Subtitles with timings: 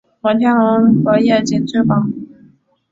[0.19, 2.15] 摩天轮和夜景最棒了